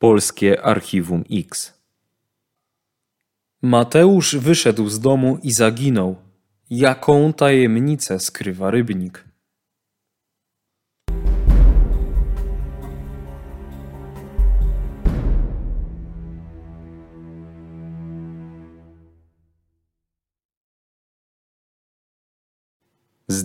Polskie 0.00 0.62
Archiwum 0.62 1.24
X. 1.30 1.74
Mateusz 3.62 4.36
wyszedł 4.36 4.88
z 4.88 5.00
domu 5.00 5.38
i 5.42 5.52
zaginął. 5.52 6.16
Jaką 6.70 7.32
tajemnicę 7.32 8.20
skrywa 8.20 8.70
rybnik? 8.70 9.24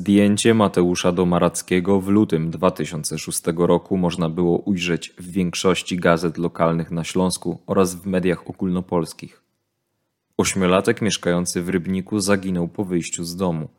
Zdjęcie 0.05 0.53
Mateusza 0.53 1.11
Domarackiego 1.11 2.01
w 2.01 2.07
lutym 2.07 2.51
2006 2.51 3.41
roku 3.57 3.97
można 3.97 4.29
było 4.29 4.57
ujrzeć 4.57 5.13
w 5.17 5.31
większości 5.31 5.97
gazet 5.97 6.37
lokalnych 6.37 6.91
na 6.91 7.03
Śląsku 7.03 7.61
oraz 7.67 7.95
w 7.95 8.05
mediach 8.05 8.49
ogólnopolskich. 8.49 9.41
Ośmiolatek 10.37 11.01
mieszkający 11.01 11.61
w 11.61 11.69
Rybniku 11.69 12.19
zaginął 12.19 12.67
po 12.67 12.85
wyjściu 12.85 13.23
z 13.23 13.35
domu. 13.35 13.69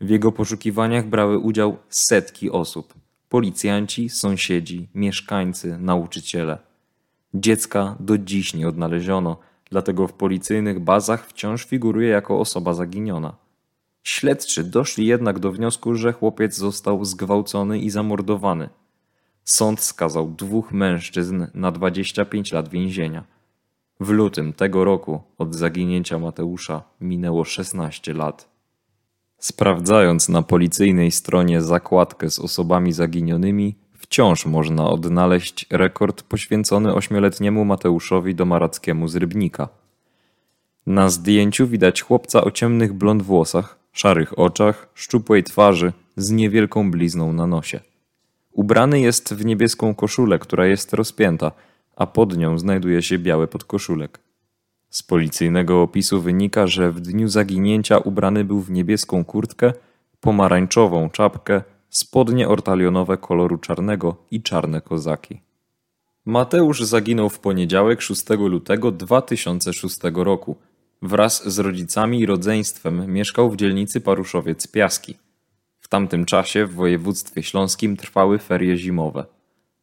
W 0.00 0.10
jego 0.10 0.32
poszukiwaniach 0.32 1.06
brały 1.06 1.38
udział 1.38 1.76
setki 1.88 2.50
osób: 2.50 2.94
policjanci, 3.28 4.08
sąsiedzi, 4.08 4.88
mieszkańcy, 4.94 5.78
nauczyciele. 5.78 6.58
Dziecka 7.34 7.96
do 8.00 8.18
dziś 8.18 8.54
nie 8.54 8.68
odnaleziono, 8.68 9.36
dlatego 9.70 10.08
w 10.08 10.12
policyjnych 10.12 10.80
bazach 10.80 11.26
wciąż 11.26 11.64
figuruje 11.64 12.08
jako 12.08 12.40
osoba 12.40 12.74
zaginiona. 12.74 13.41
Śledczy 14.02 14.64
doszli 14.64 15.06
jednak 15.06 15.38
do 15.38 15.52
wniosku, 15.52 15.94
że 15.94 16.12
chłopiec 16.12 16.56
został 16.56 17.04
zgwałcony 17.04 17.78
i 17.78 17.90
zamordowany. 17.90 18.68
Sąd 19.44 19.80
skazał 19.80 20.30
dwóch 20.30 20.72
mężczyzn 20.72 21.46
na 21.54 21.72
25 21.72 22.52
lat 22.52 22.68
więzienia. 22.68 23.24
W 24.00 24.10
lutym 24.10 24.52
tego 24.52 24.84
roku 24.84 25.22
od 25.38 25.54
zaginięcia 25.54 26.18
Mateusza 26.18 26.82
minęło 27.00 27.44
16 27.44 28.14
lat. 28.14 28.48
Sprawdzając 29.38 30.28
na 30.28 30.42
policyjnej 30.42 31.10
stronie 31.10 31.62
zakładkę 31.62 32.30
z 32.30 32.38
osobami 32.38 32.92
zaginionymi, 32.92 33.74
wciąż 33.92 34.46
można 34.46 34.86
odnaleźć 34.90 35.66
rekord 35.70 36.22
poświęcony 36.22 36.94
ośmioletniemu 36.94 37.64
Mateuszowi 37.64 38.34
Domarackiemu 38.34 39.08
z 39.08 39.16
Rybnika. 39.16 39.68
Na 40.86 41.08
zdjęciu 41.08 41.66
widać 41.66 42.02
chłopca 42.02 42.44
o 42.44 42.50
ciemnych 42.50 42.92
blond 42.92 43.22
włosach, 43.22 43.81
szarych 43.92 44.38
oczach, 44.38 44.88
szczupłej 44.94 45.44
twarzy 45.44 45.92
z 46.16 46.30
niewielką 46.30 46.90
blizną 46.90 47.32
na 47.32 47.46
nosie. 47.46 47.80
Ubrany 48.52 49.00
jest 49.00 49.34
w 49.34 49.44
niebieską 49.44 49.94
koszulę, 49.94 50.38
która 50.38 50.66
jest 50.66 50.92
rozpięta, 50.92 51.52
a 51.96 52.06
pod 52.06 52.36
nią 52.36 52.58
znajduje 52.58 53.02
się 53.02 53.18
biały 53.18 53.48
podkoszulek. 53.48 54.18
Z 54.90 55.02
policyjnego 55.02 55.82
opisu 55.82 56.20
wynika, 56.20 56.66
że 56.66 56.92
w 56.92 57.00
dniu 57.00 57.28
zaginięcia 57.28 57.98
ubrany 57.98 58.44
był 58.44 58.60
w 58.60 58.70
niebieską 58.70 59.24
kurtkę, 59.24 59.72
pomarańczową 60.20 61.10
czapkę, 61.10 61.62
spodnie 61.90 62.48
ortalionowe 62.48 63.16
koloru 63.16 63.58
czarnego 63.58 64.16
i 64.30 64.42
czarne 64.42 64.80
kozaki. 64.80 65.40
Mateusz 66.24 66.82
zaginął 66.82 67.28
w 67.28 67.38
poniedziałek 67.38 68.02
6 68.02 68.28
lutego 68.28 68.92
2006 68.92 69.98
roku– 70.14 70.56
Wraz 71.02 71.52
z 71.52 71.58
rodzicami 71.58 72.20
i 72.20 72.26
rodzeństwem 72.26 73.12
mieszkał 73.12 73.50
w 73.50 73.56
dzielnicy 73.56 74.00
Paruszowiec 74.00 74.66
Piaski. 74.66 75.16
W 75.80 75.88
tamtym 75.88 76.24
czasie 76.24 76.66
w 76.66 76.74
województwie 76.74 77.42
śląskim 77.42 77.96
trwały 77.96 78.38
ferie 78.38 78.76
zimowe. 78.76 79.24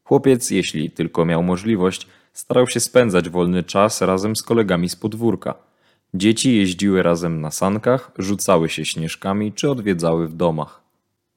Chłopiec, 0.04 0.52
jeśli 0.52 0.92
tylko 0.92 1.26
miał 1.26 1.44
możliwość, 1.44 2.08
starał 2.34 2.68
się 2.68 2.80
spędzać 2.80 3.30
wolny 3.30 3.64
czas 3.64 4.02
razem 4.02 4.36
z 4.36 4.44
kolegami 4.44 4.90
z 4.90 4.96
podwórka. 4.96 5.54
Dzieci 6.14 6.58
jeździły 6.58 7.04
razem 7.04 7.42
na 7.42 7.52
sankach, 7.52 8.12
rzucały 8.18 8.70
się 8.70 8.86
śnieżkami 8.86 9.54
czy 9.54 9.70
odwiedzały 9.72 10.28
w 10.28 10.34
domach. 10.34 10.82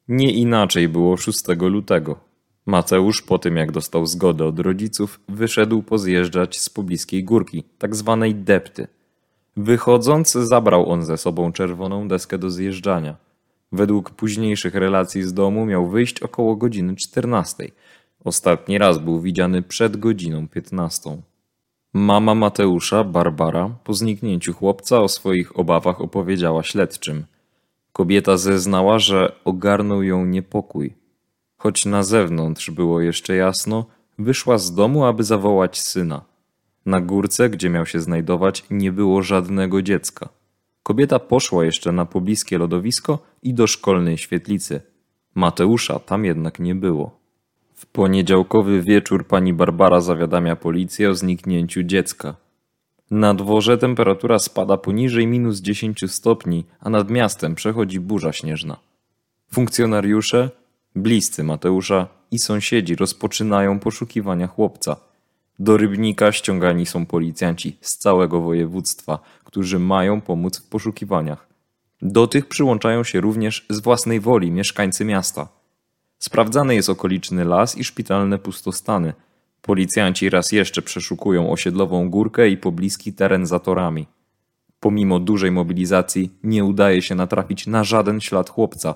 Nie 0.09 0.33
inaczej 0.33 0.89
było 0.89 1.17
6 1.17 1.45
lutego. 1.61 2.21
Mateusz 2.67 3.23
po 3.23 3.39
tym 3.39 3.57
jak 3.57 3.73
dostał 3.73 4.07
zgodę 4.07 4.45
od 4.45 4.59
rodziców, 4.59 5.21
wyszedł 5.29 5.83
pozjeżdżać 5.83 6.61
z 6.61 6.71
pobliskiej 6.71 7.25
górki, 7.25 7.65
tak 7.79 7.97
zwanej 7.97 8.35
depty– 8.35 8.87
Wychodząc, 9.57 10.33
zabrał 10.33 10.91
on 10.91 11.05
ze 11.05 11.17
sobą 11.17 11.53
czerwoną 11.53 12.09
deskę 12.09 12.39
do 12.39 12.51
zjeżdżania. 12.51 13.17
Według 13.73 14.11
późniejszych 14.11 14.75
relacji 14.75 15.23
z 15.23 15.35
domu 15.35 15.67
miał 15.67 15.89
wyjść 15.89 16.21
około 16.21 16.57
godziny 16.57 16.97
14. 16.97 17.71
Ostatni 18.25 18.79
raz 18.79 18.99
był 18.99 19.21
widziany 19.21 19.63
przed 19.63 19.97
godziną 19.97 20.49
15. 20.49 21.17
Mama 21.93 22.35
Mateusza, 22.35 23.05
Barbara, 23.05 23.71
po 23.85 23.95
zniknięciu 23.95 24.53
chłopca 24.53 25.01
o 25.01 25.09
swoich 25.09 25.59
obawach 25.59 26.01
opowiedziała 26.01 26.63
śledczym. 26.63 27.25
Kobieta 27.93 28.37
zeznała, 28.37 28.99
że 28.99 29.33
ogarnął 29.45 30.03
ją 30.03 30.27
niepokój. 30.27 30.95
Choć 31.57 31.87
na 31.87 32.03
zewnątrz 32.03 32.71
było 32.71 33.01
jeszcze 33.01 33.37
jasno, 33.37 33.87
wyszła 34.19 34.59
z 34.59 34.75
domu, 34.75 35.05
aby 35.05 35.25
zawołać 35.25 35.81
syna. 35.81 36.32
Na 36.87 37.01
górce, 37.01 37.51
gdzie 37.51 37.71
miał 37.71 37.87
się 37.87 38.01
znajdować, 38.01 38.65
nie 38.71 38.93
było 38.93 39.23
żadnego 39.23 39.83
dziecka. 39.83 40.29
Kobieta 40.83 41.19
poszła 41.19 41.65
jeszcze 41.65 41.93
na 41.93 42.07
pobliskie 42.07 42.59
lodowisko 42.59 43.19
i 43.43 43.55
do 43.55 43.67
szkolnej 43.67 44.19
świetlicy. 44.19 44.81
Mateusza 45.35 45.99
tam 45.99 46.25
jednak 46.25 46.59
nie 46.59 46.75
było. 46.75 47.21
W 47.75 47.87
poniedziałkowy 47.87 48.83
wieczór 48.83 49.27
pani 49.27 49.55
Barbara 49.55 50.01
zawiadamia 50.01 50.57
policję 50.57 51.11
o 51.11 51.15
zniknięciu 51.15 51.83
dziecka. 51.83 52.37
Na 53.11 53.35
dworze 53.35 53.79
temperatura 53.79 54.39
spada 54.39 54.77
poniżej 54.77 55.27
minus 55.27 55.61
10 55.61 56.05
stopni, 56.09 56.65
a 56.81 56.91
nad 56.91 57.11
miastem 57.11 57.55
przechodzi 57.55 58.01
burza 58.01 58.33
śnieżna. 58.33 58.77
Funkcjonariusze, 59.53 60.51
bliscy 60.97 61.45
Mateusza 61.45 62.09
i 62.31 62.39
sąsiedzi 62.39 62.97
rozpoczynają 62.97 63.79
poszukiwania 63.79 64.47
chłopca– 64.47 64.97
do 65.63 65.77
Rybnika 65.77 66.33
ściągani 66.33 66.87
są 66.87 67.07
policjanci 67.07 67.77
z 67.81 67.99
całego 67.99 68.41
województwa, 68.41 69.19
którzy 69.45 69.79
mają 69.79 70.21
pomóc 70.21 70.59
w 70.59 70.69
poszukiwaniach. 70.69 71.49
Do 72.03 72.27
tych 72.27 72.49
przyłączają 72.49 73.05
się 73.05 73.21
również 73.21 73.67
z 73.71 73.81
własnej 73.81 74.21
woli 74.21 74.51
mieszkańcy 74.51 75.05
miasta. 75.05 75.49
Sprawdzany 76.19 76.75
jest 76.75 76.89
okoliczny 76.89 77.45
las 77.45 77.79
i 77.79 77.85
szpitalne 77.85 78.39
pustostany. 78.39 79.13
Policjanci 79.61 80.31
raz 80.31 80.53
jeszcze 80.53 80.83
przeszukują 80.83 81.51
osiedlową 81.51 82.11
górkę 82.11 82.49
i 82.49 82.57
pobliski 82.57 83.13
teren 83.13 83.47
za 83.47 83.59
torami. 83.59 84.07
Pomimo 84.81 85.19
dużej 85.19 85.51
mobilizacji 85.51 86.31
nie 86.43 86.65
udaje 86.65 87.03
się 87.03 87.15
natrafić 87.15 87.67
na 87.67 87.85
żaden 87.85 88.21
ślad 88.21 88.51
chłopca. 88.51 88.95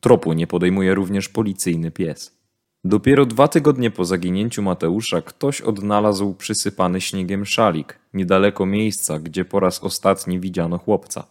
Tropu 0.00 0.32
nie 0.32 0.46
podejmuje 0.46 0.94
również 0.94 1.28
policyjny 1.28 1.90
pies. 1.90 2.37
Dopiero 2.84 3.26
dwa 3.26 3.48
tygodnie 3.48 3.90
po 3.90 4.04
zaginięciu 4.04 4.62
Mateusza 4.62 5.22
ktoś 5.22 5.60
odnalazł 5.60 6.34
przysypany 6.34 7.00
śniegiem 7.00 7.46
szalik, 7.46 7.98
niedaleko 8.14 8.66
miejsca, 8.66 9.18
gdzie 9.18 9.44
po 9.44 9.60
raz 9.60 9.84
ostatni 9.84 10.40
widziano 10.40 10.78
chłopca. 10.78 11.26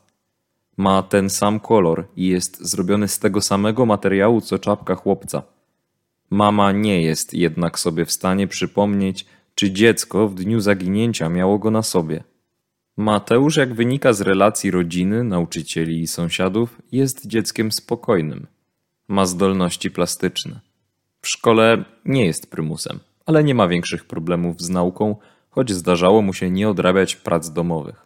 Ma 0.78 1.04
ten 1.04 1.30
sam 1.30 1.60
kolor 1.60 2.08
i 2.16 2.28
jest 2.28 2.62
zrobiony 2.62 3.08
z 3.08 3.20
tego 3.20 3.42
samego 3.42 3.86
materiału 3.86 4.42
co 4.42 4.60
czapka 4.60 4.96
chłopca. 4.96 5.44
Mama 6.30 6.72
nie 6.72 7.02
jest 7.02 7.34
jednak 7.34 7.80
sobie 7.80 8.06
w 8.06 8.12
stanie 8.12 8.48
przypomnieć, 8.48 9.26
czy 9.56 9.72
dziecko 9.72 10.28
w 10.28 10.36
dniu 10.36 10.60
zaginięcia 10.60 11.30
miało 11.30 11.60
go 11.60 11.72
na 11.72 11.84
sobie. 11.84 12.24
Mateusz, 12.98 13.58
jak 13.58 13.74
wynika 13.74 14.14
z 14.14 14.22
relacji 14.22 14.72
rodziny, 14.72 15.24
nauczycieli 15.24 16.02
i 16.02 16.08
sąsiadów, 16.08 16.82
jest 16.92 17.28
dzieckiem 17.28 17.72
spokojnym. 17.72 18.48
Ma 19.08 19.26
zdolności 19.26 19.92
plastyczne. 19.92 20.67
W 21.22 21.28
szkole 21.28 21.86
nie 22.06 22.26
jest 22.26 22.52
prymusem, 22.52 23.00
ale 23.26 23.44
nie 23.44 23.56
ma 23.56 23.68
większych 23.68 24.06
problemów 24.06 24.62
z 24.62 24.70
nauką, 24.70 25.16
choć 25.50 25.72
zdarzało 25.72 26.22
mu 26.22 26.34
się 26.34 26.52
nie 26.52 26.70
odrabiać 26.70 27.16
prac 27.16 27.50
domowych. 27.50 28.06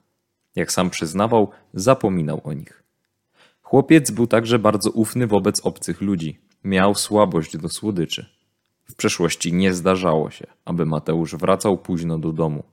Jak 0.56 0.72
sam 0.72 0.90
przyznawał, 0.90 1.50
zapominał 1.74 2.42
o 2.44 2.54
nich. 2.54 2.84
Chłopiec 3.62 4.12
był 4.12 4.28
także 4.28 4.60
bardzo 4.60 4.92
ufny 4.92 5.28
wobec 5.28 5.66
obcych 5.66 6.02
ludzi. 6.02 6.40
Miał 6.63 6.96
słabość 6.96 7.58
do 7.58 7.69
słodyczy. 7.69 8.25
W 8.86 8.96
przeszłości 8.96 9.54
nie 9.54 9.74
zdarzało 9.74 10.30
się, 10.30 10.48
aby 10.66 10.86
Mateusz 10.86 11.36
wracał 11.36 11.78
późno 11.78 12.18
do 12.18 12.31
domu. 12.31 12.64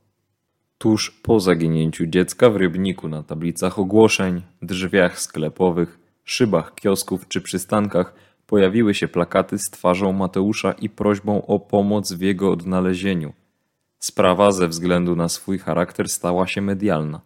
Tuż 0.79 1.11
po 1.11 1.41
zaginięciu 1.41 2.07
dziecka 2.07 2.51
w 2.51 2.57
rybniku 2.57 3.09
na 3.09 3.23
tablicach 3.23 3.79
ogłoszeń, 3.79 4.43
drzwiach 4.63 5.21
sklepowych, 5.21 5.99
szybach 6.25 6.75
kiosków 6.75 7.29
czy 7.29 7.41
przystankach 7.41 8.15
pojawiły 8.49 8.95
się 8.95 9.09
plakaty 9.09 9.59
z 9.59 9.71
twarzą 9.71 10.13
Mateusza 10.13 10.73
i 10.73 10.89
prośbą 10.89 11.47
o 11.47 11.59
pomoc 11.61 12.13
w 12.13 12.21
jego 12.21 12.53
odnalezieniu. 12.53 13.33
Sprawa 13.99 14.53
ze 14.53 14.69
względu 14.69 15.17
na 15.17 15.29
swój 15.29 15.59
charakter 15.59 16.09
stała 16.09 16.47
się 16.47 16.61
medialna. 16.61 17.21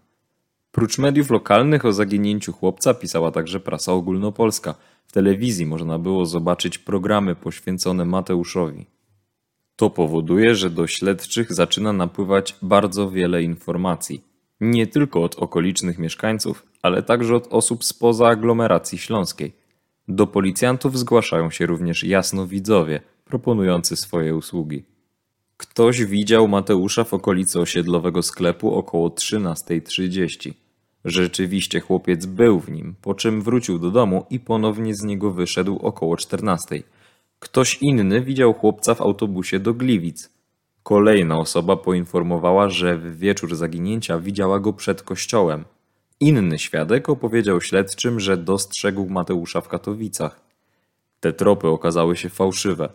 Prócz 0.72 0.98
mediów 0.98 1.30
lokalnych 1.30 1.84
o 1.84 1.92
zaginięciu 1.92 2.52
chłopca 2.52 2.94
pisała 2.94 3.30
także 3.30 3.60
prasa 3.60 3.92
ogólnopolska. 3.92 4.74
W 5.06 5.12
telewizji 5.12 5.66
można 5.66 5.98
było 5.98 6.26
zobaczyć 6.26 6.78
programy 6.78 7.34
poświęcone 7.34 8.04
Mateuszowi. 8.04 8.86
To 9.76 9.90
powoduje, 9.90 10.54
że 10.54 10.70
do 10.70 10.86
śledczych 10.86 11.52
zaczyna 11.52 11.92
napływać 11.92 12.56
bardzo 12.62 13.10
wiele 13.10 13.42
informacji. 13.42 14.24
Nie 14.60 14.86
tylko 14.86 15.22
od 15.22 15.34
okolicznych 15.34 15.98
mieszkańców, 15.98 16.66
ale 16.82 17.02
także 17.02 17.36
od 17.36 17.46
osób 17.50 17.84
spoza 17.84 18.28
aglomeracji 18.28 18.98
śląskiej. 18.98 19.61
Do 20.08 20.26
policjantów 20.26 20.98
zgłaszają 20.98 21.50
się 21.50 21.66
również 21.66 22.04
jasnowidzowie, 22.04 23.00
proponujący 23.24 23.96
swoje 23.96 24.36
usługi. 24.36 24.84
Ktoś 25.56 26.04
widział 26.04 26.48
Mateusza 26.48 27.04
w 27.04 27.14
okolicy 27.14 27.60
osiedlowego 27.60 28.22
sklepu 28.22 28.74
około 28.74 29.08
13.30. 29.08 30.52
Rzeczywiście 31.04 31.80
chłopiec 31.80 32.26
był 32.26 32.60
w 32.60 32.70
nim, 32.70 32.94
po 33.02 33.14
czym 33.14 33.42
wrócił 33.42 33.78
do 33.78 33.90
domu 33.90 34.26
i 34.30 34.40
ponownie 34.40 34.94
z 34.94 35.02
niego 35.02 35.30
wyszedł 35.30 35.78
około 35.78 36.14
14.00. 36.14 36.82
Ktoś 37.38 37.78
inny 37.82 38.20
widział 38.20 38.54
chłopca 38.54 38.94
w 38.94 39.00
autobusie 39.00 39.58
do 39.58 39.74
Gliwic. 39.74 40.30
Kolejna 40.82 41.38
osoba 41.38 41.76
poinformowała, 41.76 42.68
że 42.68 42.98
w 42.98 43.18
wieczór 43.18 43.56
zaginięcia 43.56 44.18
widziała 44.18 44.60
go 44.60 44.72
przed 44.72 45.02
kościołem. 45.02 45.64
Inny 46.22 46.58
świadek 46.58 47.08
opowiedział 47.08 47.60
śledczym, 47.60 48.20
że 48.20 48.36
dostrzegł 48.36 49.08
Mateusza 49.08 49.60
w 49.60 49.68
Katowicach. 49.68 50.40
Te 51.20 51.32
tropy 51.32 51.68
okazały 51.68 52.16
się 52.16 52.28
fałszywe. 52.28 52.88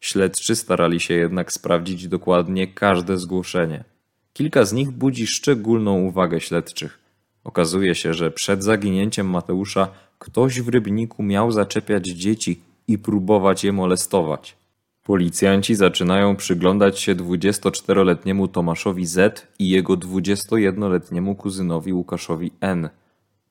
Śledczy 0.00 0.56
starali 0.56 1.00
się 1.00 1.14
jednak 1.14 1.52
sprawdzić 1.52 2.08
dokładnie 2.08 2.66
każde 2.66 3.18
zgłoszenie. 3.18 3.84
Kilka 4.32 4.64
z 4.64 4.72
nich 4.72 4.90
budzi 4.90 5.26
szczególną 5.26 6.00
uwagę 6.00 6.40
śledczych. 6.40 6.98
Okazuje 7.44 7.94
się, 7.94 8.14
że 8.14 8.30
przed 8.30 8.64
zaginięciem 8.64 9.30
Mateusza 9.30 9.88
ktoś 10.18 10.60
w 10.60 10.68
rybniku 10.68 11.22
miał 11.22 11.52
zaczepiać 11.52 12.06
dzieci 12.06 12.60
i 12.88 12.98
próbować 12.98 13.64
je 13.64 13.72
molestować. 13.72 14.56
Policjanci 15.04 15.74
zaczynają 15.74 16.36
przyglądać 16.36 17.00
się 17.00 17.14
24-letniemu 17.14 18.48
Tomaszowi 18.48 19.06
Z 19.06 19.46
i 19.58 19.68
jego 19.68 19.94
21-letniemu 19.94 21.34
kuzynowi 21.36 21.92
Łukaszowi 21.92 22.52
N. 22.60 22.88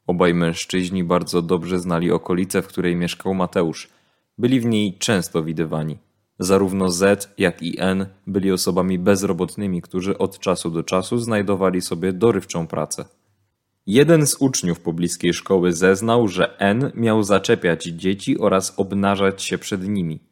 Obaj 0.07 0.33
mężczyźni 0.33 1.03
bardzo 1.03 1.42
dobrze 1.42 1.80
znali 1.80 2.12
okolicę, 2.12 2.62
w 2.62 2.68
której 2.68 2.95
mieszkał 2.95 3.33
Mateusz. 3.33 3.89
Byli 4.38 4.59
w 4.59 4.65
niej 4.65 4.98
często 4.98 5.44
widywani. 5.44 5.98
Zarówno 6.39 6.92
Z, 6.92 7.33
jak 7.38 7.62
i 7.63 7.75
N 7.80 8.06
byli 8.27 8.51
osobami 8.51 9.00
bezrobotnymi, 9.00 9.81
którzy 9.81 10.18
od 10.18 10.39
czasu 10.39 10.69
do 10.69 10.83
czasu 10.83 11.18
znajdowali 11.18 11.81
sobie 11.81 12.13
dorywczą 12.13 12.68
pracę. 12.68 13.06
Jeden 13.88 14.27
z 14.27 14.36
uczniów 14.36 14.80
pobliskiej 14.80 15.33
szkoły 15.33 15.74
zeznał, 15.74 16.27
że 16.27 16.59
N 16.59 16.92
miał 16.95 17.24
zaczepiać 17.24 17.83
dzieci 17.83 18.39
oraz 18.39 18.74
obnażać 18.77 19.44
się 19.44 19.57
przed 19.57 19.88
nimi. 19.88 20.30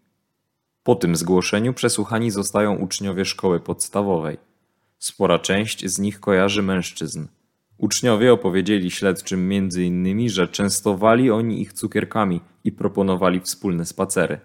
Po 0.90 0.96
tym 0.96 1.16
zgłoszeniu 1.16 1.74
przesłuchani 1.74 2.32
zostają 2.32 2.76
uczniowie 2.76 3.26
szkoły 3.26 3.60
podstawowej. 3.60 4.38
Spora 5.00 5.40
część 5.40 5.86
z 5.86 6.00
nich 6.00 6.20
kojarzy 6.20 6.64
mężczyzn. 6.64 7.28
Uczniowie 7.78 8.34
opowiedzieli 8.34 8.92
śledczym 8.92 9.54
innymi, 9.78 10.30
że 10.30 10.48
częstowali 10.48 11.32
oni 11.32 11.62
ich 11.62 11.74
cukierkami 11.74 12.42
i 12.64 12.72
proponowali 12.72 13.40
wspólne 13.40 13.86
spacery. 13.86 14.40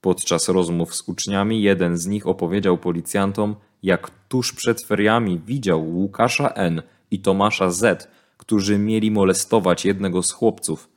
Podczas 0.00 0.48
rozmów 0.48 0.94
z 0.94 1.08
uczniami 1.08 1.62
jeden 1.62 1.96
z 1.96 2.06
nich 2.06 2.26
opowiedział 2.26 2.78
policjantom, 2.78 3.56
jak 3.82 4.10
tuż 4.28 4.52
przed 4.52 4.82
feriami 4.82 5.40
widział 5.46 5.88
Łukasza 5.88 6.48
N. 6.48 6.82
i 7.10 7.20
Tomasza 7.20 7.70
Z., 7.70 8.08
którzy 8.36 8.78
mieli 8.78 9.10
molestować 9.10 9.84
jednego 9.84 10.22
z 10.22 10.32
chłopców. 10.32 10.88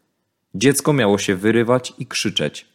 Dziecko 0.56 0.94
miało 0.94 1.18
się 1.18 1.36
wyrywać 1.36 1.94
i 1.98 2.06
krzyczeć. 2.06 2.75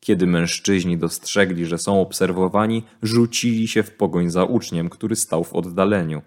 Kiedy 0.00 0.26
mężczyźni 0.26 0.98
dostrzegli, 0.98 1.66
że 1.66 1.78
są 1.78 2.00
obserwowani, 2.00 2.82
rzucili 3.02 3.68
się 3.68 3.82
w 3.82 3.96
pogoń 3.96 4.30
za 4.30 4.44
uczniem, 4.44 4.90
który 4.90 5.16
stał 5.16 5.44
w 5.44 5.54
oddaleniu. 5.54 6.22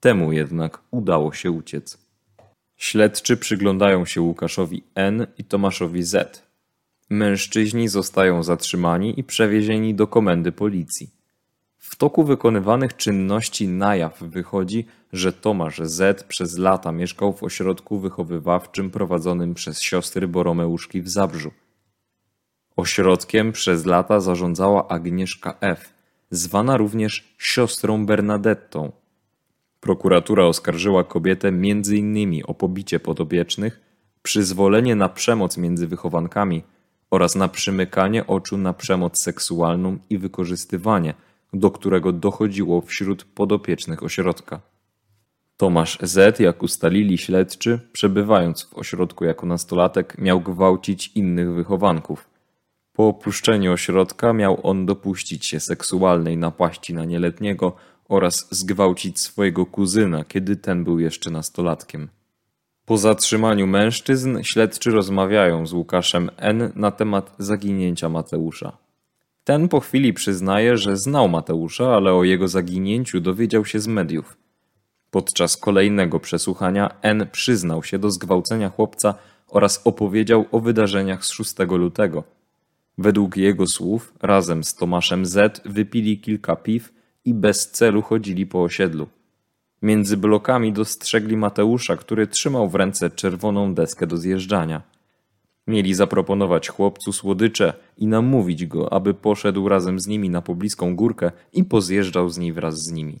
Temu 0.00 0.32
jednak 0.32 0.80
udało 0.90 1.32
się 1.32 1.50
uciec. 1.50 1.98
Śledczy 2.76 3.36
przyglądają 3.36 4.04
się 4.04 4.20
Łukaszowi 4.20 4.82
N 4.94 5.26
i 5.38 5.44
Tomaszowi 5.44 6.02
Z. 6.02 6.48
Mężczyźni 7.10 7.88
zostają 7.88 8.42
zatrzymani 8.42 9.20
i 9.20 9.24
przewiezieni 9.24 9.94
do 9.94 10.06
komendy 10.06 10.52
policji. 10.52 11.10
W 11.78 11.96
toku 11.96 12.24
wykonywanych 12.24 12.96
czynności 12.96 13.68
na 13.68 13.96
jaw 13.96 14.22
wychodzi, 14.22 14.86
że 15.12 15.32
Tomasz 15.32 15.80
Z 15.84 16.22
przez 16.22 16.58
lata 16.58 16.92
mieszkał 16.92 17.32
w 17.32 17.42
ośrodku 17.42 17.98
wychowywawczym 17.98 18.90
prowadzonym 18.90 19.54
przez 19.54 19.80
siostry 19.80 20.28
Boromeuszki 20.28 21.02
w 21.02 21.08
Zabrzu. 21.08 21.50
Ośrodkiem 22.78 23.52
przez 23.52 23.86
lata 23.86 24.20
zarządzała 24.20 24.88
Agnieszka 24.88 25.54
F., 25.60 25.94
zwana 26.30 26.76
również 26.76 27.34
siostrą 27.38 28.06
Bernadettą. 28.06 28.92
Prokuratura 29.80 30.44
oskarżyła 30.44 31.04
kobietę 31.04 31.48
m.in. 31.48 32.42
o 32.46 32.54
pobicie 32.54 33.00
podobiecznych, 33.00 33.80
przyzwolenie 34.22 34.94
na 34.94 35.08
przemoc 35.08 35.56
między 35.56 35.86
wychowankami 35.86 36.62
oraz 37.10 37.34
na 37.34 37.48
przymykanie 37.48 38.26
oczu 38.26 38.56
na 38.56 38.72
przemoc 38.72 39.18
seksualną 39.18 39.98
i 40.10 40.18
wykorzystywanie– 40.18 41.14
do 41.52 41.70
którego 41.70 42.12
dochodziło 42.12 42.80
wśród 42.80 43.24
podopiecznych 43.24 44.02
ośrodka. 44.02 44.60
Tomasz 45.56 45.98
Z., 46.02 46.40
jak 46.40 46.62
ustalili 46.62 47.18
śledczy, 47.18 47.80
przebywając 47.92 48.64
w 48.64 48.74
ośrodku 48.74 49.24
jako 49.24 49.46
nastolatek, 49.46 50.18
miał 50.18 50.40
gwałcić 50.40 51.12
innych 51.14 51.54
wychowanków. 51.54 52.37
Po 52.98 53.08
opuszczeniu 53.08 53.72
ośrodka 53.72 54.32
miał 54.32 54.60
on 54.62 54.86
dopuścić 54.86 55.46
się 55.46 55.60
seksualnej 55.60 56.36
napaści 56.36 56.94
na 56.94 57.04
nieletniego 57.04 57.76
oraz 58.08 58.48
zgwałcić 58.50 59.20
swojego 59.20 59.66
kuzyna, 59.66 60.24
kiedy 60.24 60.56
ten 60.56 60.84
był 60.84 60.98
jeszcze 60.98 61.30
nastolatkiem. 61.30 62.08
Po 62.84 62.98
zatrzymaniu 62.98 63.66
mężczyzn 63.66 64.38
śledczy 64.42 64.90
rozmawiają 64.90 65.66
z 65.66 65.72
Łukaszem 65.72 66.30
N. 66.36 66.72
na 66.74 66.90
temat 66.90 67.34
zaginięcia 67.38 68.08
Mateusza. 68.08 68.76
Ten 69.44 69.68
po 69.68 69.80
chwili 69.80 70.12
przyznaje, 70.12 70.76
że 70.76 70.96
znał 70.96 71.28
Mateusza, 71.28 71.96
ale 71.96 72.12
o 72.12 72.24
jego 72.24 72.48
zaginięciu 72.48 73.20
dowiedział 73.20 73.64
się 73.64 73.80
z 73.80 73.86
mediów. 73.86 74.36
Podczas 75.10 75.56
kolejnego 75.56 76.20
przesłuchania 76.20 76.90
N 77.02 77.26
przyznał 77.32 77.82
się 77.82 77.98
do 77.98 78.10
zgwałcenia 78.10 78.68
chłopca 78.68 79.14
oraz 79.48 79.80
opowiedział 79.84 80.44
o 80.52 80.60
wydarzeniach 80.60 81.24
z 81.24 81.30
6 81.30 81.54
lutego. 81.58 82.37
Według 82.98 83.36
jego 83.36 83.66
słów, 83.66 84.14
razem 84.22 84.64
z 84.64 84.74
Tomaszem 84.74 85.26
Z 85.26 85.62
wypili 85.64 86.20
kilka 86.20 86.56
piw 86.56 86.92
i 87.24 87.34
bez 87.34 87.70
celu 87.70 88.02
chodzili 88.02 88.46
po 88.46 88.62
osiedlu. 88.62 89.08
Między 89.82 90.16
blokami 90.16 90.72
dostrzegli 90.72 91.36
Mateusza, 91.36 91.96
który 91.96 92.26
trzymał 92.26 92.68
w 92.68 92.74
ręce 92.74 93.10
czerwoną 93.10 93.74
deskę 93.74 94.06
do 94.06 94.16
zjeżdżania. 94.16 94.82
Mieli 95.66 95.94
zaproponować 95.94 96.68
chłopcu 96.68 97.12
słodycze 97.12 97.72
i 97.96 98.06
namówić 98.06 98.66
go, 98.66 98.92
aby 98.92 99.14
poszedł 99.14 99.68
razem 99.68 100.00
z 100.00 100.06
nimi 100.06 100.30
na 100.30 100.42
pobliską 100.42 100.96
górkę 100.96 101.30
i 101.52 101.64
pozjeżdżał 101.64 102.28
z 102.28 102.38
niej 102.38 102.52
wraz 102.52 102.82
z 102.82 102.92
nimi. 102.92 103.18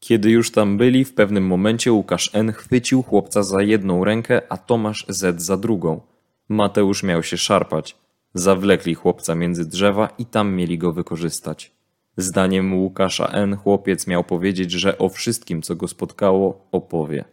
Kiedy 0.00 0.30
już 0.30 0.50
tam 0.50 0.76
byli, 0.76 1.04
w 1.04 1.14
pewnym 1.14 1.46
momencie 1.46 1.92
Łukasz 1.92 2.30
N. 2.32 2.52
chwycił 2.52 3.02
chłopca 3.02 3.42
za 3.42 3.62
jedną 3.62 4.04
rękę, 4.04 4.42
a 4.48 4.56
Tomasz 4.56 5.06
Z. 5.08 5.42
za 5.42 5.56
drugą. 5.56 6.00
Mateusz 6.48 7.02
miał 7.02 7.22
się 7.22 7.36
szarpać. 7.36 8.01
Zawlekli 8.34 8.94
chłopca 8.94 9.34
między 9.34 9.68
drzewa 9.68 10.08
i 10.18 10.26
tam 10.26 10.54
mieli 10.54 10.78
go 10.78 10.92
wykorzystać. 10.92 11.72
Zdaniem 12.16 12.74
Łukasza 12.74 13.26
N. 13.26 13.56
chłopiec 13.56 14.06
miał 14.06 14.24
powiedzieć, 14.24 14.70
że 14.70 14.98
o 14.98 15.08
wszystkim, 15.08 15.62
co 15.62 15.76
go 15.76 15.88
spotkało, 15.88 16.68
opowie. 16.72 17.24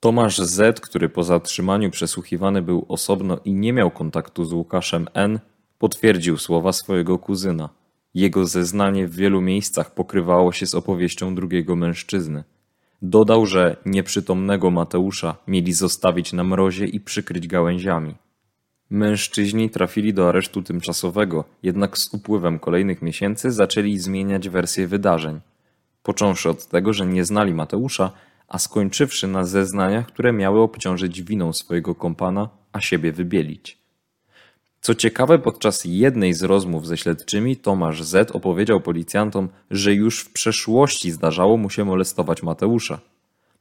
Tomasz 0.00 0.38
Z., 0.38 0.80
który 0.80 1.08
po 1.08 1.22
zatrzymaniu 1.22 1.90
przesłuchiwany 1.90 2.62
był 2.62 2.86
osobno 2.88 3.38
i 3.44 3.52
nie 3.52 3.72
miał 3.72 3.90
kontaktu 3.90 4.44
z 4.44 4.52
Łukaszem 4.52 5.08
N., 5.14 5.40
potwierdził 5.78 6.38
słowa 6.38 6.72
swojego 6.72 7.18
kuzyna. 7.18 7.68
Jego 8.14 8.46
zeznanie 8.46 9.08
w 9.08 9.14
wielu 9.14 9.40
miejscach 9.40 9.94
pokrywało 9.94 10.52
się 10.52 10.66
z 10.66 10.74
opowieścią 10.74 11.34
drugiego 11.34 11.76
mężczyzny. 11.76 12.44
Dodał, 13.02 13.46
że 13.46 13.76
nieprzytomnego 13.86 14.70
Mateusza 14.70 15.36
mieli 15.46 15.72
zostawić 15.72 16.32
na 16.32 16.44
mrozie 16.44 16.86
i 16.86 17.00
przykryć 17.00 17.46
gałęziami. 17.46 18.14
Mężczyźni 18.90 19.70
trafili 19.70 20.14
do 20.14 20.28
aresztu 20.28 20.62
tymczasowego, 20.62 21.44
jednak 21.62 21.98
z 21.98 22.14
upływem 22.14 22.58
kolejnych 22.58 23.02
miesięcy 23.02 23.52
zaczęli 23.52 23.98
zmieniać 23.98 24.48
wersję 24.48 24.86
wydarzeń. 24.86 25.40
Począwszy 26.02 26.50
od 26.50 26.66
tego, 26.66 26.92
że 26.92 27.06
nie 27.06 27.24
znali 27.24 27.54
Mateusza, 27.54 28.12
a 28.48 28.58
skończywszy 28.58 29.28
na 29.28 29.44
zeznaniach, 29.44 30.06
które 30.06 30.32
miały 30.32 30.60
obciążyć 30.60 31.22
winą 31.22 31.52
swojego 31.52 31.94
kompana, 31.94 32.48
a 32.72 32.80
siebie 32.80 33.12
wybielić. 33.12 33.78
Co 34.80 34.94
ciekawe, 34.94 35.38
podczas 35.38 35.84
jednej 35.84 36.34
z 36.34 36.42
rozmów 36.42 36.86
ze 36.86 36.96
śledczymi 36.96 37.56
Tomasz 37.56 38.02
Z. 38.02 38.30
opowiedział 38.30 38.80
policjantom, 38.80 39.48
że 39.70 39.94
już 39.94 40.20
w 40.20 40.32
przeszłości 40.32 41.10
zdarzało 41.10 41.56
mu 41.56 41.70
się 41.70 41.84
molestować 41.84 42.42
Mateusza. 42.42 43.00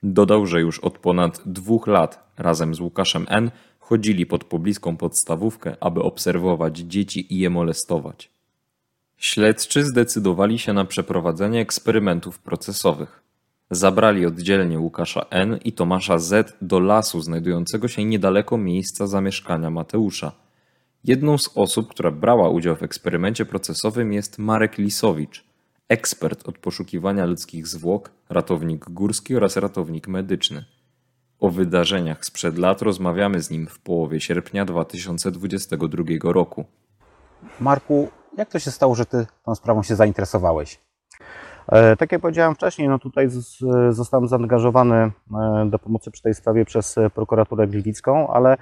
Dodał, 0.04 0.46
że 0.46 0.62
już 0.62 0.80
od 0.80 0.98
ponad 0.98 1.42
dwóch 1.46 1.88
lat 1.88 2.34
razem 2.38 2.76
z 2.76 2.80
Łukaszem 2.80 3.26
N. 3.30 3.52
chodzili 3.80 4.26
pod 4.26 4.44
pobliską 4.44 4.98
podstawówkę, 4.98 5.76
aby 5.80 6.02
obserwować 6.04 6.78
dzieci 6.78 7.34
i 7.34 7.40
je 7.40 7.50
molestować. 7.50 8.30
Śledczy 9.18 9.84
zdecydowali 9.84 10.60
się 10.60 10.74
na 10.74 10.86
przeprowadzenie 10.86 11.62
eksperymentów 11.62 12.40
procesowych. 12.40 13.22
Zabrali 13.72 14.26
oddzielnie 14.26 14.80
Łukasza 14.80 15.26
N. 15.30 15.60
i 15.64 15.74
Tomasza 15.74 16.20
Z. 16.20 16.58
do 16.62 16.80
lasu 16.80 17.22
znajdującego 17.22 17.88
się 17.88 18.06
niedaleko 18.06 18.58
miejsca 18.58 19.08
zamieszkania 19.08 19.70
Mateusza. 19.70 20.32
Jedną 21.04 21.38
z 21.38 21.50
osób, 21.56 21.90
która 21.90 22.12
brała 22.12 22.50
udział 22.50 22.76
w 22.76 22.84
eksperymencie 22.84 23.46
procesowym 23.46 24.14
jest 24.14 24.40
Marek 24.40 24.78
Lisowicz, 24.78 25.45
ekspert 25.90 26.50
od 26.50 26.58
poszukiwania 26.58 27.26
ludzkich 27.26 27.68
zwłok, 27.68 28.12
ratownik 28.30 28.90
górski 28.90 29.36
oraz 29.36 29.58
ratownik 29.58 30.08
medyczny. 30.08 30.66
O 31.40 31.50
wydarzeniach 31.50 32.26
sprzed 32.26 32.58
lat 32.58 32.82
rozmawiamy 32.82 33.42
z 33.42 33.50
nim 33.50 33.68
w 33.68 33.80
połowie 33.80 34.22
sierpnia 34.22 34.66
2022 34.66 36.04
roku. 36.24 36.66
Marku, 37.60 38.10
jak 38.38 38.50
to 38.50 38.60
się 38.60 38.72
stało, 38.72 38.96
że 38.96 39.06
ty 39.06 39.28
tą 39.46 39.56
sprawą 39.56 39.84
się 39.84 39.96
zainteresowałeś? 39.96 40.80
E, 41.68 41.96
tak 41.96 42.12
jak 42.12 42.22
powiedziałem 42.22 42.56
wcześniej, 42.56 42.90
no 42.90 43.00
tutaj 43.00 43.28
zostałem 43.90 44.28
zaangażowany 44.28 44.96
e, 44.96 45.12
do 45.70 45.80
pomocy 45.80 46.12
przy 46.12 46.22
tej 46.22 46.34
sprawie 46.34 46.66
przez 46.66 46.96
prokuraturę 47.14 47.68
gliwicką, 47.68 48.28
ale 48.28 48.58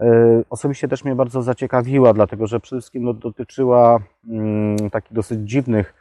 e, 0.00 0.42
osobiście 0.50 0.88
też 0.88 1.04
mnie 1.04 1.14
bardzo 1.14 1.42
zaciekawiła, 1.42 2.12
dlatego 2.12 2.46
że 2.46 2.60
przede 2.60 2.80
wszystkim 2.80 3.04
no, 3.04 3.14
dotyczyła 3.14 3.98
mm, 4.28 4.90
takich 4.90 5.12
dosyć 5.12 5.40
dziwnych 5.40 5.94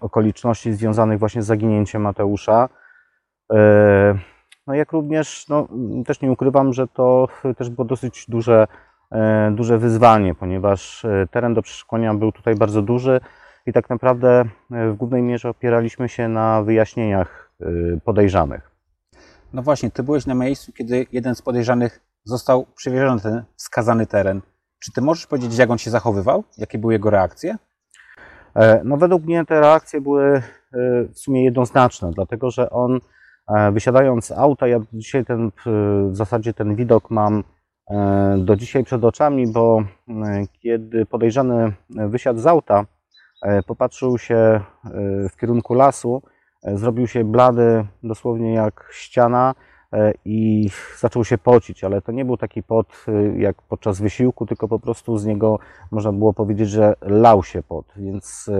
okoliczności 0.00 0.72
związanych 0.72 1.18
właśnie 1.18 1.42
z 1.42 1.46
zaginięciem 1.46 2.02
Mateusza. 2.02 2.68
No 4.66 4.74
jak 4.74 4.92
również, 4.92 5.48
no, 5.48 5.68
też 6.06 6.20
nie 6.20 6.32
ukrywam, 6.32 6.72
że 6.72 6.88
to 6.88 7.28
też 7.56 7.70
było 7.70 7.84
dosyć 7.84 8.26
duże, 8.28 8.66
duże 9.52 9.78
wyzwanie, 9.78 10.34
ponieważ 10.34 11.06
teren 11.30 11.54
do 11.54 11.62
przeszukania 11.62 12.14
był 12.14 12.32
tutaj 12.32 12.54
bardzo 12.54 12.82
duży 12.82 13.20
i 13.66 13.72
tak 13.72 13.90
naprawdę 13.90 14.44
w 14.70 14.94
głównej 14.94 15.22
mierze 15.22 15.48
opieraliśmy 15.48 16.08
się 16.08 16.28
na 16.28 16.62
wyjaśnieniach 16.62 17.52
podejrzanych. 18.04 18.70
No 19.52 19.62
właśnie, 19.62 19.90
ty 19.90 20.02
byłeś 20.02 20.26
na 20.26 20.34
miejscu, 20.34 20.72
kiedy 20.72 21.06
jeden 21.12 21.34
z 21.34 21.42
podejrzanych 21.42 22.00
został 22.24 22.66
przewieziony 22.74 23.14
na 23.14 23.20
ten 23.20 23.44
wskazany 23.56 24.06
teren. 24.06 24.40
Czy 24.78 24.92
ty 24.92 25.02
możesz 25.02 25.26
powiedzieć, 25.26 25.58
jak 25.58 25.70
on 25.70 25.78
się 25.78 25.90
zachowywał? 25.90 26.44
Jakie 26.58 26.78
były 26.78 26.92
jego 26.92 27.10
reakcje? 27.10 27.56
No 28.84 28.96
według 28.96 29.24
mnie 29.24 29.44
te 29.44 29.60
reakcje 29.60 30.00
były 30.00 30.42
w 31.14 31.18
sumie 31.18 31.44
jednoznaczne, 31.44 32.10
dlatego 32.14 32.50
że 32.50 32.70
on 32.70 33.00
wysiadając 33.72 34.26
z 34.26 34.32
auta, 34.32 34.66
ja 34.66 34.80
dzisiaj 34.92 35.24
ten, 35.24 35.52
w 36.10 36.16
zasadzie 36.16 36.54
ten 36.54 36.76
widok 36.76 37.10
mam 37.10 37.44
do 38.38 38.56
dzisiaj 38.56 38.84
przed 38.84 39.04
oczami, 39.04 39.52
bo 39.52 39.82
kiedy 40.62 41.06
podejrzany 41.06 41.72
wysiadł 41.90 42.40
z 42.40 42.46
auta, 42.46 42.84
popatrzył 43.66 44.18
się 44.18 44.60
w 45.30 45.36
kierunku 45.40 45.74
lasu, 45.74 46.22
zrobił 46.74 47.06
się 47.06 47.24
blady 47.24 47.86
dosłownie 48.02 48.54
jak 48.54 48.88
ściana 48.92 49.54
i 50.24 50.68
zaczął 50.98 51.24
się 51.24 51.38
pocić, 51.38 51.84
ale 51.84 52.02
to 52.02 52.12
nie 52.12 52.24
był 52.24 52.36
taki 52.36 52.62
pot 52.62 53.06
jak 53.36 53.62
podczas 53.62 54.00
wysiłku, 54.00 54.46
tylko 54.46 54.68
po 54.68 54.78
prostu 54.78 55.18
z 55.18 55.26
niego 55.26 55.58
można 55.90 56.12
było 56.12 56.32
powiedzieć, 56.32 56.70
że 56.70 56.94
lał 57.00 57.42
się 57.42 57.62
pot, 57.62 57.86
więc 57.96 58.50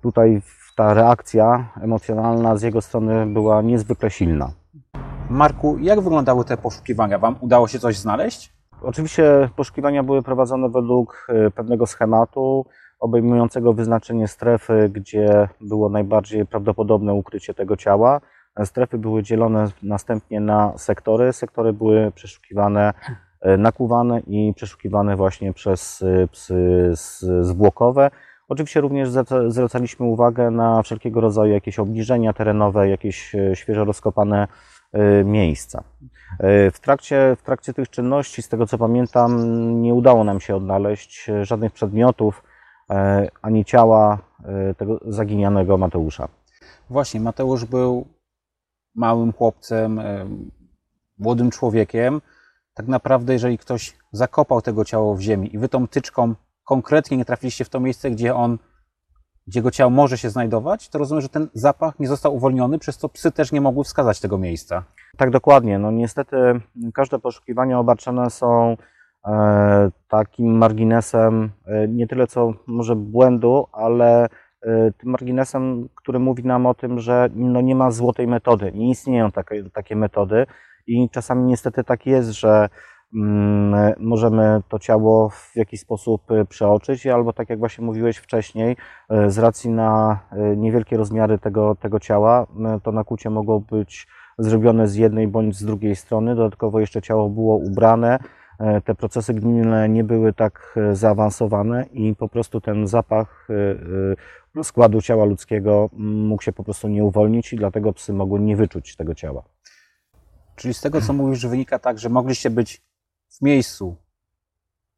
tutaj 0.00 0.42
ta 0.76 0.94
reakcja 0.94 1.72
emocjonalna 1.82 2.56
z 2.56 2.62
jego 2.62 2.80
strony 2.80 3.26
była 3.26 3.62
niezwykle 3.62 4.10
silna. 4.10 4.50
Marku, 5.30 5.78
jak 5.78 6.00
wyglądały 6.00 6.44
te 6.44 6.56
poszukiwania? 6.56 7.18
Wam 7.18 7.36
udało 7.40 7.68
się 7.68 7.78
coś 7.78 7.98
znaleźć? 7.98 8.52
Oczywiście 8.82 9.48
poszukiwania 9.56 10.02
były 10.02 10.22
prowadzone 10.22 10.68
według 10.68 11.26
e, 11.28 11.50
pewnego 11.50 11.86
schematu 11.86 12.66
obejmującego 13.00 13.72
wyznaczenie 13.72 14.28
strefy, 14.28 14.90
gdzie 14.92 15.48
było 15.60 15.88
najbardziej 15.88 16.46
prawdopodobne 16.46 17.14
ukrycie 17.14 17.54
tego 17.54 17.76
ciała. 17.76 18.20
Strefy 18.64 18.98
były 18.98 19.22
dzielone 19.22 19.68
następnie 19.82 20.40
na 20.40 20.78
sektory. 20.78 21.32
Sektory 21.32 21.72
były 21.72 22.12
przeszukiwane, 22.14 22.94
e, 23.40 23.56
nakłuwane 23.56 24.20
i 24.20 24.52
przeszukiwane 24.56 25.16
właśnie 25.16 25.52
przez 25.52 26.02
e, 26.02 26.28
psy 26.28 26.90
zwłokowe. 27.40 28.10
Oczywiście 28.48 28.80
również 28.80 29.08
zwracaliśmy 29.48 30.06
uwagę 30.06 30.50
na 30.50 30.82
wszelkiego 30.82 31.20
rodzaju 31.20 31.52
jakieś 31.52 31.78
obniżenia 31.78 32.32
terenowe, 32.32 32.88
jakieś 32.88 33.34
e, 33.34 33.56
świeżo 33.56 33.84
rozkopane 33.84 34.48
miejsca. 35.24 35.84
W 36.72 36.78
trakcie, 36.80 37.36
w 37.38 37.42
trakcie 37.42 37.74
tych 37.74 37.90
czynności, 37.90 38.42
z 38.42 38.48
tego 38.48 38.66
co 38.66 38.78
pamiętam, 38.78 39.32
nie 39.82 39.94
udało 39.94 40.24
nam 40.24 40.40
się 40.40 40.56
odnaleźć 40.56 41.30
żadnych 41.42 41.72
przedmiotów 41.72 42.42
ani 43.42 43.64
ciała 43.64 44.18
tego 44.76 45.00
zaginionego 45.06 45.78
Mateusza. 45.78 46.28
Właśnie, 46.90 47.20
Mateusz 47.20 47.64
był 47.64 48.06
małym 48.94 49.32
chłopcem, 49.32 50.00
młodym 51.18 51.50
człowiekiem. 51.50 52.20
Tak 52.74 52.88
naprawdę, 52.88 53.32
jeżeli 53.32 53.58
ktoś 53.58 53.96
zakopał 54.12 54.62
tego 54.62 54.84
ciało 54.84 55.14
w 55.14 55.20
ziemi 55.20 55.54
i 55.54 55.58
wy 55.58 55.68
tą 55.68 55.88
tyczką 55.88 56.34
konkretnie 56.64 57.16
nie 57.16 57.24
trafiliście 57.24 57.64
w 57.64 57.68
to 57.68 57.80
miejsce, 57.80 58.10
gdzie 58.10 58.34
on, 58.34 58.58
gdzie 59.46 59.58
jego 59.58 59.70
ciało 59.70 59.90
może 59.90 60.18
się 60.18 60.30
znajdować, 60.30 60.88
to 60.88 60.98
rozumiem, 60.98 61.22
że 61.22 61.28
ten 61.28 61.48
zapach 61.54 61.98
nie 61.98 62.08
został 62.08 62.36
uwolniony, 62.36 62.78
przez 62.78 62.96
co 62.96 63.08
psy 63.08 63.32
też 63.32 63.52
nie 63.52 63.60
mogły 63.60 63.84
wskazać 63.84 64.20
tego 64.20 64.38
miejsca. 64.38 64.84
Tak, 65.16 65.30
dokładnie. 65.30 65.78
No 65.78 65.90
niestety 65.90 66.36
każde 66.94 67.18
poszukiwania 67.18 67.78
obarczone 67.78 68.30
są 68.30 68.76
e, 69.26 69.90
takim 70.08 70.56
marginesem, 70.58 71.50
e, 71.66 71.88
nie 71.88 72.06
tyle 72.06 72.26
co 72.26 72.52
może 72.66 72.96
błędu, 72.96 73.66
ale 73.72 74.24
e, 74.24 74.28
tym 74.98 75.10
marginesem, 75.10 75.88
który 75.94 76.18
mówi 76.18 76.44
nam 76.44 76.66
o 76.66 76.74
tym, 76.74 76.98
że 76.98 77.28
no 77.34 77.60
nie 77.60 77.74
ma 77.74 77.90
złotej 77.90 78.26
metody, 78.26 78.72
nie 78.74 78.90
istnieją 78.90 79.32
takie, 79.32 79.70
takie 79.70 79.96
metody 79.96 80.46
i 80.86 81.10
czasami 81.10 81.44
niestety 81.44 81.84
tak 81.84 82.06
jest, 82.06 82.30
że 82.30 82.68
Mm, 83.14 83.94
możemy 84.00 84.62
to 84.68 84.78
ciało 84.78 85.28
w 85.28 85.52
jakiś 85.56 85.80
sposób 85.80 86.30
y, 86.30 86.44
przeoczyć, 86.44 87.06
albo 87.06 87.32
tak 87.32 87.50
jak 87.50 87.58
właśnie 87.58 87.84
mówiłeś 87.84 88.16
wcześniej, 88.16 88.76
y, 89.26 89.30
z 89.30 89.38
racji 89.38 89.70
na 89.70 90.18
niewielkie 90.56 90.96
rozmiary 90.96 91.38
tego, 91.38 91.74
tego 91.74 92.00
ciała, 92.00 92.46
to 92.82 92.92
nakłucie 92.92 93.30
mogło 93.30 93.60
być 93.60 94.06
zrobione 94.38 94.88
z 94.88 94.96
jednej 94.96 95.28
bądź 95.28 95.56
z 95.56 95.64
drugiej 95.64 95.96
strony. 95.96 96.34
Dodatkowo 96.34 96.80
jeszcze 96.80 97.02
ciało 97.02 97.28
było 97.28 97.56
ubrane, 97.56 98.18
te 98.84 98.94
procesy 98.94 99.34
gnilne 99.34 99.88
nie 99.88 100.04
były 100.04 100.32
tak 100.32 100.78
zaawansowane 100.92 101.86
i 101.92 102.14
po 102.16 102.28
prostu 102.28 102.60
ten 102.60 102.86
zapach 102.86 103.48
składu 104.62 105.02
ciała 105.02 105.24
ludzkiego 105.24 105.90
mógł 105.98 106.42
się 106.42 106.52
po 106.52 106.64
prostu 106.64 106.88
nie 106.88 107.04
uwolnić 107.04 107.52
i 107.52 107.56
dlatego 107.56 107.92
psy 107.92 108.12
mogły 108.12 108.40
nie 108.40 108.56
wyczuć 108.56 108.96
tego 108.96 109.14
ciała. 109.14 109.42
Czyli 110.56 110.74
z 110.74 110.80
tego, 110.80 111.00
co 111.00 111.12
mówisz, 111.12 111.46
wynika 111.46 111.78
tak, 111.78 111.98
że 111.98 112.08
mogliście 112.08 112.50
być 112.50 112.82
w 113.28 113.42
miejscu, 113.42 113.96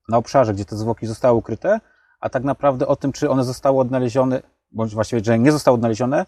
na 0.08 0.16
obszarze, 0.16 0.54
gdzie 0.54 0.64
te 0.64 0.76
zwłoki 0.76 1.06
zostały 1.06 1.38
ukryte, 1.38 1.80
a 2.20 2.28
tak 2.28 2.44
naprawdę 2.44 2.86
o 2.86 2.96
tym, 2.96 3.12
czy 3.12 3.30
one 3.30 3.44
zostały 3.44 3.80
odnalezione, 3.80 4.42
bądź 4.72 4.94
właściwie, 4.94 5.25
że 5.25 5.38
nie 5.38 5.52
zostały 5.52 5.75
odnalezione, 5.75 6.26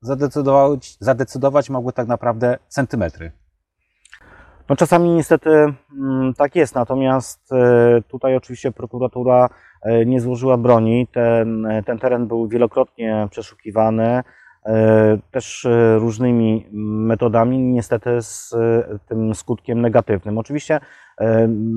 zadecydować, 0.00 0.96
zadecydować 1.00 1.70
mogły 1.70 1.92
tak 1.92 2.08
naprawdę 2.08 2.58
centymetry. 2.68 3.32
No 4.68 4.76
czasami 4.76 5.10
niestety 5.10 5.50
mm, 5.50 6.34
tak 6.34 6.56
jest, 6.56 6.74
natomiast 6.74 7.52
e, 7.52 8.02
tutaj 8.08 8.36
oczywiście 8.36 8.72
prokuratura 8.72 9.48
e, 9.82 10.06
nie 10.06 10.20
złożyła 10.20 10.56
broni. 10.56 11.06
Ten, 11.12 11.68
ten 11.86 11.98
teren 11.98 12.26
był 12.26 12.48
wielokrotnie 12.48 13.28
przeszukiwany. 13.30 14.22
E, 14.66 15.18
też 15.30 15.64
e, 15.64 15.98
różnymi 15.98 16.66
metodami, 16.72 17.58
niestety 17.58 18.22
z 18.22 18.52
e, 18.54 18.98
tym 19.08 19.34
skutkiem 19.34 19.80
negatywnym. 19.80 20.38
Oczywiście 20.38 20.80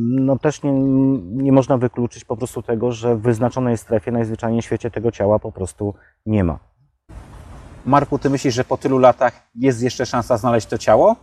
no 0.09 0.39
też 0.39 0.63
nie, 0.63 0.71
nie 1.21 1.51
można 1.51 1.77
wykluczyć 1.77 2.25
po 2.25 2.37
prostu 2.37 2.61
tego, 2.61 2.91
że 2.91 3.15
w 3.15 3.21
wyznaczonej 3.21 3.77
strefie 3.77 4.11
najzwyczajniej 4.11 4.61
w 4.61 4.65
świecie 4.65 4.91
tego 4.91 5.11
ciała 5.11 5.39
po 5.39 5.51
prostu 5.51 5.93
nie 6.25 6.43
ma. 6.43 6.59
Marku, 7.85 8.19
ty 8.19 8.29
myślisz, 8.29 8.53
że 8.53 8.63
po 8.63 8.77
tylu 8.77 8.97
latach 8.97 9.33
jest 9.55 9.83
jeszcze 9.83 10.05
szansa 10.05 10.37
znaleźć 10.37 10.67
to 10.67 10.77
ciało? 10.77 11.15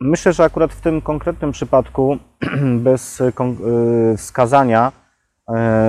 Myślę, 0.00 0.32
że 0.32 0.44
akurat 0.44 0.72
w 0.72 0.80
tym 0.80 1.00
konkretnym 1.00 1.52
przypadku 1.52 2.18
bez 2.86 3.22
wskazania 4.16 4.92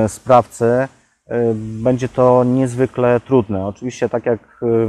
sprawcy 0.07 0.87
Y, 1.31 1.53
będzie 1.55 2.09
to 2.09 2.43
niezwykle 2.43 3.19
trudne. 3.19 3.65
Oczywiście, 3.67 4.09
tak 4.09 4.25
jak 4.25 4.39
y, 4.63 4.87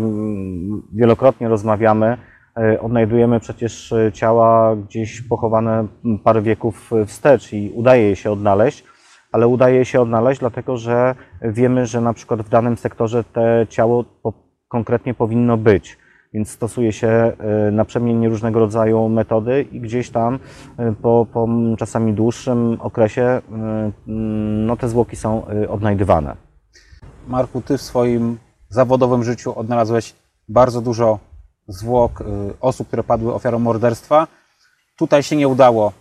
wielokrotnie 0.92 1.48
rozmawiamy, 1.48 2.16
y, 2.74 2.80
odnajdujemy 2.80 3.40
przecież 3.40 3.94
ciała 4.12 4.76
gdzieś 4.76 5.22
pochowane 5.22 5.86
parę 6.24 6.42
wieków 6.42 6.90
wstecz 7.06 7.52
i 7.52 7.70
udaje 7.74 8.16
się 8.16 8.30
odnaleźć, 8.30 8.84
ale 9.32 9.48
udaje 9.48 9.84
się 9.84 10.00
odnaleźć 10.00 10.40
dlatego, 10.40 10.76
że 10.76 11.14
wiemy, 11.42 11.86
że 11.86 12.00
na 12.00 12.12
przykład 12.12 12.42
w 12.42 12.48
danym 12.48 12.76
sektorze 12.76 13.24
te 13.24 13.66
ciało 13.68 14.04
konkretnie 14.68 15.14
powinno 15.14 15.56
być 15.56 15.98
więc 16.32 16.50
stosuje 16.50 16.92
się 16.92 17.08
e, 17.08 17.34
naprzemiennie 17.70 18.28
różnego 18.28 18.60
rodzaju 18.60 19.08
metody 19.08 19.66
i 19.72 19.80
gdzieś 19.80 20.10
tam 20.10 20.38
e, 20.78 20.92
po, 21.02 21.26
po 21.32 21.48
czasami 21.78 22.12
dłuższym 22.12 22.76
okresie 22.80 23.22
e, 23.22 23.40
no, 24.66 24.76
te 24.76 24.88
zwłoki 24.88 25.16
są 25.16 25.46
odnajdywane. 25.68 26.36
Marku, 27.28 27.62
ty 27.62 27.78
w 27.78 27.82
swoim 27.82 28.38
zawodowym 28.68 29.24
życiu 29.24 29.58
odnalazłeś 29.58 30.14
bardzo 30.48 30.80
dużo 30.80 31.18
zwłok 31.68 32.24
osób, 32.60 32.88
które 32.88 33.04
padły 33.04 33.34
ofiarą 33.34 33.58
morderstwa. 33.58 34.26
Tutaj 34.96 35.22
się 35.22 35.36
nie 35.36 35.48
udało. 35.48 35.92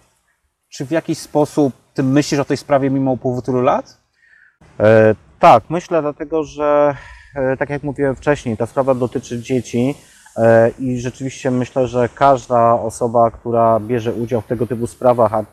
Czy 0.69 0.85
w 0.85 0.91
jakiś 0.91 1.17
sposób 1.17 1.73
ty 1.93 2.03
myślisz 2.03 2.39
o 2.39 2.45
tej 2.45 2.57
sprawie 2.57 2.89
mimo 2.89 3.11
upływu 3.11 3.41
tylu 3.41 3.61
lat? 3.61 3.97
E, 4.79 5.15
tak, 5.39 5.63
myślę 5.69 6.01
dlatego, 6.01 6.43
że 6.43 6.95
tak 7.59 7.69
jak 7.69 7.83
mówiłem 7.83 8.15
wcześniej, 8.15 8.57
ta 8.57 8.65
sprawa 8.65 8.95
dotyczy 8.95 9.41
dzieci 9.41 9.95
i 10.79 10.99
rzeczywiście 10.99 11.51
myślę, 11.51 11.87
że 11.87 12.09
każda 12.15 12.73
osoba, 12.73 13.31
która 13.31 13.79
bierze 13.79 14.13
udział 14.13 14.41
w 14.41 14.47
tego 14.47 14.67
typu 14.67 14.87
sprawach, 14.87 15.33
e, 15.33 15.43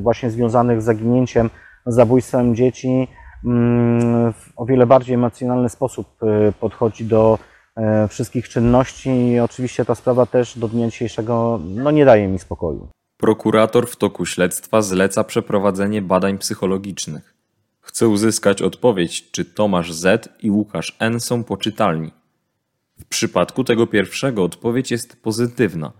właśnie 0.00 0.30
związanych 0.30 0.82
z 0.82 0.84
zaginięciem, 0.84 1.50
zabójstwem 1.86 2.54
dzieci, 2.54 3.08
mm, 3.44 4.32
w 4.32 4.52
o 4.56 4.66
wiele 4.66 4.86
bardziej 4.86 5.14
emocjonalny 5.14 5.68
sposób 5.68 6.06
e, 6.22 6.52
podchodzi 6.52 7.04
do 7.04 7.38
e, 7.76 8.08
wszystkich 8.08 8.48
czynności 8.48 9.10
i 9.10 9.40
oczywiście 9.40 9.84
ta 9.84 9.94
sprawa 9.94 10.26
też 10.26 10.58
do 10.58 10.68
dnia 10.68 10.86
dzisiejszego 10.86 11.60
no, 11.64 11.90
nie 11.90 12.04
daje 12.04 12.28
mi 12.28 12.38
spokoju. 12.38 12.88
Prokurator 13.16 13.86
w 13.86 13.96
toku 13.96 14.26
śledztwa 14.26 14.82
zleca 14.82 15.24
przeprowadzenie 15.24 16.02
badań 16.02 16.38
psychologicznych. 16.38 17.34
Chce 17.80 18.08
uzyskać 18.08 18.62
odpowiedź, 18.62 19.30
czy 19.30 19.44
Tomasz 19.44 19.92
Z 19.92 20.28
i 20.42 20.50
Łukasz 20.50 20.96
N 20.98 21.20
są 21.20 21.44
poczytalni. 21.44 22.23
W 23.04 23.08
przypadku 23.08 23.64
tego 23.64 23.86
pierwszego 23.86 24.44
odpowiedź 24.44 24.90
jest 24.90 25.22
pozytywna. 25.22 25.92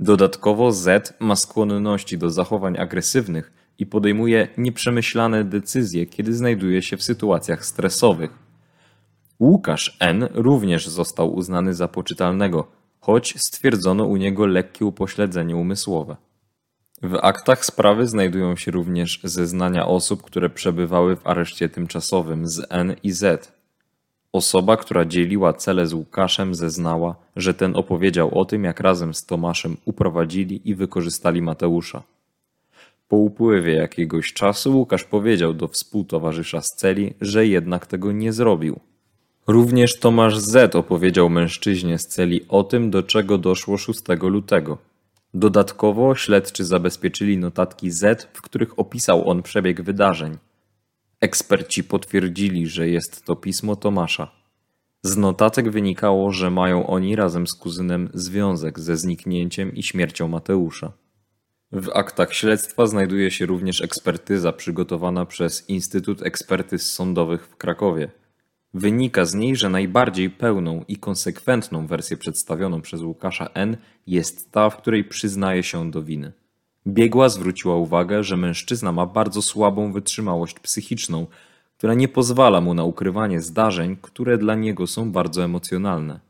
Dodatkowo 0.00 0.72
Z 0.72 1.16
ma 1.20 1.36
skłonności 1.36 2.18
do 2.18 2.30
zachowań 2.30 2.78
agresywnych 2.78 3.52
i 3.78 3.86
podejmuje 3.86 4.48
nieprzemyślane 4.58 5.44
decyzje, 5.44 6.06
kiedy 6.06 6.34
znajduje 6.34 6.82
się 6.82 6.96
w 6.96 7.02
sytuacjach 7.02 7.66
stresowych. 7.66 8.30
Łukasz 9.40 9.96
N. 10.00 10.28
również 10.34 10.88
został 10.88 11.34
uznany 11.34 11.74
za 11.74 11.88
poczytalnego, 11.88 12.68
choć 13.00 13.34
stwierdzono 13.38 14.04
u 14.04 14.16
niego 14.16 14.46
lekkie 14.46 14.84
upośledzenie 14.84 15.56
umysłowe. 15.56 16.16
W 17.02 17.18
aktach 17.22 17.64
sprawy 17.64 18.06
znajdują 18.06 18.56
się 18.56 18.70
również 18.70 19.20
zeznania 19.24 19.86
osób, 19.86 20.22
które 20.22 20.50
przebywały 20.50 21.16
w 21.16 21.26
areszcie 21.26 21.68
tymczasowym 21.68 22.46
z 22.46 22.66
N 22.70 22.96
i 23.02 23.12
Z. 23.12 23.52
Osoba, 24.34 24.76
która 24.76 25.04
dzieliła 25.04 25.52
cele 25.52 25.86
z 25.86 25.92
Łukaszem, 25.92 26.54
zeznała, 26.54 27.14
że 27.36 27.54
ten 27.54 27.76
opowiedział 27.76 28.38
o 28.38 28.44
tym, 28.44 28.64
jak 28.64 28.80
razem 28.80 29.14
z 29.14 29.26
Tomaszem 29.26 29.76
uprowadzili 29.84 30.68
i 30.68 30.74
wykorzystali 30.74 31.42
Mateusza. 31.42 32.02
Po 33.08 33.16
upływie 33.16 33.72
jakiegoś 33.72 34.32
czasu 34.32 34.78
Łukasz 34.78 35.04
powiedział 35.04 35.54
do 35.54 35.68
współtowarzysza 35.68 36.60
z 36.60 36.68
celi, 36.76 37.14
że 37.20 37.46
jednak 37.46 37.86
tego 37.86 38.12
nie 38.12 38.32
zrobił. 38.32 38.80
Również 39.46 39.98
Tomasz 39.98 40.38
Z 40.38 40.74
opowiedział 40.74 41.30
mężczyźnie 41.30 41.98
z 41.98 42.06
celi 42.06 42.40
o 42.48 42.64
tym, 42.64 42.90
do 42.90 43.02
czego 43.02 43.38
doszło 43.38 43.78
6 43.78 44.00
lutego. 44.22 44.78
Dodatkowo 45.34 46.14
śledczy 46.14 46.64
zabezpieczyli 46.64 47.38
notatki 47.38 47.90
Z, 47.90 48.28
w 48.32 48.42
których 48.42 48.78
opisał 48.78 49.30
on 49.30 49.42
przebieg 49.42 49.82
wydarzeń. 49.82 50.38
Eksperci 51.24 51.84
potwierdzili, 51.84 52.66
że 52.66 52.88
jest 52.88 53.24
to 53.24 53.36
pismo 53.36 53.76
Tomasza. 53.76 54.30
Z 55.02 55.16
notatek 55.16 55.70
wynikało, 55.70 56.30
że 56.30 56.50
mają 56.50 56.86
oni 56.86 57.16
razem 57.16 57.46
z 57.46 57.54
kuzynem 57.54 58.10
związek 58.14 58.80
ze 58.80 58.96
zniknięciem 58.96 59.74
i 59.74 59.82
śmiercią 59.82 60.28
Mateusza. 60.28 60.92
W 61.72 61.88
aktach 61.94 62.34
śledztwa 62.34 62.86
znajduje 62.86 63.30
się 63.30 63.46
również 63.46 63.82
ekspertyza 63.82 64.52
przygotowana 64.52 65.26
przez 65.26 65.68
Instytut 65.68 66.22
Ekspertyz 66.22 66.92
Sądowych 66.92 67.46
w 67.46 67.56
Krakowie. 67.56 68.10
Wynika 68.74 69.24
z 69.24 69.34
niej, 69.34 69.56
że 69.56 69.68
najbardziej 69.68 70.30
pełną 70.30 70.84
i 70.88 70.96
konsekwentną 70.96 71.86
wersję 71.86 72.16
przedstawioną 72.16 72.82
przez 72.82 73.00
Łukasza 73.00 73.46
N. 73.54 73.76
jest 74.06 74.52
ta, 74.52 74.70
w 74.70 74.76
której 74.76 75.04
przyznaje 75.04 75.62
się 75.62 75.90
do 75.90 76.02
winy. 76.02 76.32
Biegła 76.86 77.28
zwróciła 77.28 77.76
uwagę, 77.76 78.24
że 78.24 78.36
mężczyzna 78.36 78.92
ma 78.92 79.06
bardzo 79.06 79.42
słabą 79.42 79.92
wytrzymałość 79.92 80.60
psychiczną, 80.60 81.26
która 81.78 81.94
nie 81.94 82.08
pozwala 82.08 82.60
mu 82.60 82.74
na 82.74 82.84
ukrywanie 82.84 83.40
zdarzeń, 83.40 83.96
które 84.02 84.38
dla 84.38 84.54
niego 84.54 84.86
są 84.86 85.12
bardzo 85.12 85.44
emocjonalne. 85.44 86.20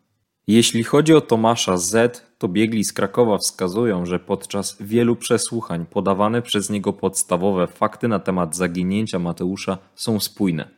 Jeśli 0.46 0.84
chodzi 0.84 1.14
o 1.14 1.20
Tomasza 1.20 1.76
Z, 1.76 2.22
to 2.38 2.48
biegli 2.48 2.84
z 2.84 2.92
Krakowa 2.92 3.38
wskazują, 3.38 4.06
że 4.06 4.18
podczas 4.18 4.76
wielu 4.80 5.16
przesłuchań 5.16 5.86
podawane 5.86 6.42
przez 6.42 6.70
niego 6.70 6.92
podstawowe 6.92 7.66
fakty 7.66 8.08
na 8.08 8.18
temat 8.18 8.56
zaginięcia 8.56 9.18
Mateusza 9.18 9.78
są 9.94 10.20
spójne. 10.20 10.68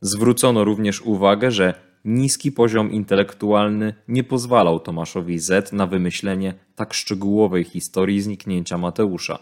Zwrócono 0.00 0.64
również 0.64 1.02
uwagę, 1.02 1.50
że 1.50 1.87
niski 2.04 2.52
poziom 2.52 2.92
intelektualny 2.92 3.94
nie 4.08 4.24
pozwalał 4.24 4.80
Tomaszowi 4.80 5.38
Z 5.38 5.72
na 5.72 5.86
wymyślenie 5.86 6.54
tak 6.74 6.94
szczegółowej 6.94 7.64
historii 7.64 8.20
zniknięcia 8.20 8.78
Mateusza. 8.78 9.38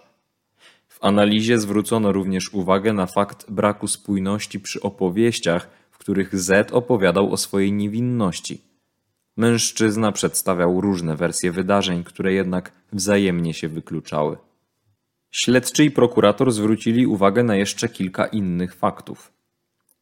W 0.89 1.05
analizie 1.05 1.59
zwrócono 1.59 2.13
również 2.13 2.55
uwagę 2.55 2.93
na 2.93 3.07
fakt 3.07 3.51
braku 3.51 3.89
spójności 3.89 4.61
przy 4.61 4.81
opowieściach, 4.81 5.71
w 5.91 5.99
których 5.99 6.39
Z 6.39 6.73
opowiadał 6.73 7.33
o 7.33 7.37
swojej 7.37 7.73
niewinności. 7.73 8.63
Mężczyzna 9.37 10.13
przedstawiał 10.13 10.81
różne 10.81 11.17
wersje 11.17 11.53
wydarzeń, 11.53 12.05
które 12.05 12.33
jednak 12.33 12.73
wzajemnie 12.93 13.55
się 13.55 13.69
wykluczały. 13.69 14.37
Śledczy 15.31 15.85
i 15.85 15.91
prokurator 15.91 16.53
zwrócili 16.53 17.07
uwagę 17.07 17.43
na 17.43 17.57
jeszcze 17.57 17.89
kilka 17.89 18.27
innych 18.27 18.75
faktów. 18.75 19.33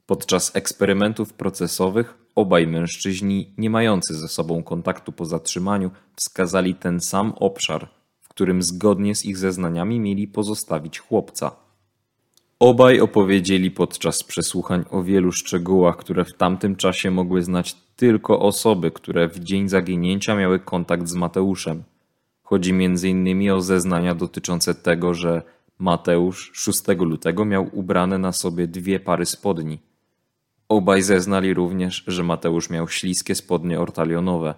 Podczas 0.07 0.57
eksperymentów 0.57 1.33
procesowych 1.33 2.24
obaj 2.35 2.67
mężczyźni, 2.67 3.55
nie 3.59 3.71
mający 3.71 4.15
ze 4.15 4.29
sobą 4.29 4.63
kontaktu 4.63 5.13
po 5.13 5.25
zatrzymaniu, 5.25 5.91
wskazali 6.17 6.75
ten 6.75 7.01
sam 7.01 7.33
obszar, 7.37 7.89
w 8.21 8.29
którym 8.29 8.63
zgodnie 8.63 9.15
z 9.15 9.25
ich 9.25 9.37
zeznaniami 9.39 10.01
mieli 10.01 10.29
pozostawić 10.29 10.99
chłopca. 10.99 11.57
Obaj 12.59 13.01
opowiedzieli 13.01 13.71
podczas 13.71 14.23
przesłuchań 14.23 14.85
o 14.91 15.03
wielu 15.03 15.33
szczegółach, 15.33 15.97
które 15.97 16.25
w 16.25 16.35
tamtym 16.35 16.77
czasie 16.77 17.11
mogły 17.11 17.43
znać 17.43 17.77
tylko 17.97 18.41
osoby, 18.41 18.91
które 18.91 19.29
w 19.29 19.39
dzień 19.39 19.69
zaginięcia 19.69 20.37
miały 20.37 20.59
kontakt 20.59 21.09
z 21.09 21.15
Mateuszem. 21.15 21.83
Chodzi 22.43 22.71
m.in. 22.71 23.51
o 23.51 23.61
zeznania 23.61 24.15
dotyczące 24.15 24.75
tego, 24.75 25.15
że 25.15 25.43
Mateusz 25.79 26.51
6 26.55 26.83
lutego 26.99 27.45
miał 27.45 27.69
ubrane 27.73 28.19
na 28.19 28.33
sobie 28.33 28.67
dwie 28.69 29.01
pary 29.01 29.27
spodni. 29.27 29.79
Obaj 30.75 31.03
zeznali 31.03 31.55
również, 31.55 32.05
że 32.07 32.23
Mateusz 32.23 32.71
miał 32.71 32.89
śliskie 32.89 33.35
spodnie 33.35 33.81
ortalionowe. 33.81 34.55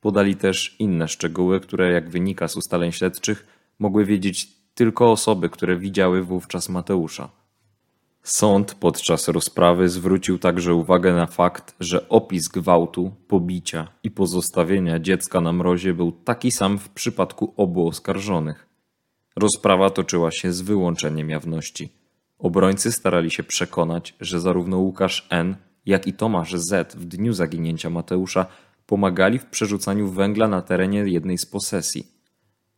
Podali 0.00 0.36
też 0.36 0.76
inne 0.78 1.08
szczegóły, 1.08 1.60
które, 1.60 1.92
jak 1.92 2.10
wynika 2.10 2.48
z 2.48 2.56
ustaleń 2.56 2.92
śledczych, 2.92 3.46
mogły 3.78 4.04
wiedzieć 4.04 4.48
tylko 4.74 5.12
osoby, 5.12 5.48
które 5.48 5.76
widziały 5.76 6.22
wówczas 6.22 6.68
Mateusza. 6.68 7.28
Sąd 8.22 8.74
podczas 8.74 9.28
rozprawy 9.28 9.88
zwrócił 9.88 10.38
także 10.38 10.74
uwagę 10.74 11.12
na 11.14 11.26
fakt, 11.26 11.74
że 11.80 12.08
opis 12.08 12.48
gwałtu, 12.48 13.12
pobicia 13.28 13.88
i 14.02 14.10
pozostawienia 14.10 14.98
dziecka 14.98 15.40
na 15.40 15.52
mrozie 15.52 15.94
był 15.94 16.12
taki 16.12 16.52
sam 16.52 16.78
w 16.78 16.88
przypadku 16.88 17.54
obu 17.56 17.88
oskarżonych. 17.88 18.66
Rozprawa 19.36 19.90
toczyła 19.90 20.30
się 20.30 20.52
z 20.52 20.60
wyłączeniem 20.60 21.30
jawności. 21.30 22.03
Obrońcy 22.38 22.92
starali 22.92 23.30
się 23.30 23.42
przekonać, 23.42 24.14
że 24.20 24.40
zarówno 24.40 24.78
Łukasz 24.78 25.26
N., 25.30 25.56
jak 25.86 26.06
i 26.06 26.12
Tomasz 26.12 26.54
Z. 26.54 26.94
w 26.94 27.04
dniu 27.04 27.32
zaginięcia 27.32 27.90
Mateusza 27.90 28.46
pomagali 28.86 29.38
w 29.38 29.46
przerzucaniu 29.46 30.08
węgla 30.08 30.48
na 30.48 30.62
terenie 30.62 30.98
jednej 30.98 31.38
z 31.38 31.46
posesji. 31.46 32.06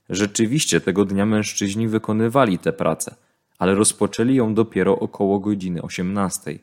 Rzeczywiście 0.09 0.81
tego 0.81 1.05
dnia 1.05 1.27
mężczyźni 1.27 1.89
wykonywali 1.89 2.59
tę 2.59 2.73
pracę, 2.73 3.15
ale 3.59 3.75
rozpoczęli 3.75 4.35
ją 4.35 4.55
dopiero 4.55 4.99
około 4.99 5.41
godziny 5.41 5.83
18. 5.83 6.59